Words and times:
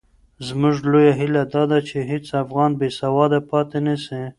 زموږ 0.47 0.75
لویه 0.91 1.13
هیله 1.19 1.43
دا 1.53 1.63
ده 1.71 1.79
چې 1.87 1.97
هېڅ 2.11 2.25
افغان 2.43 2.71
بې 2.79 2.89
سواده 2.99 3.39
پاتې 3.49 3.77
نه 3.87 3.95
سي. 4.05 4.21